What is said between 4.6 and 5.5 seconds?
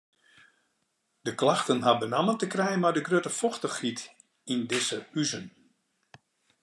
dizze huzen.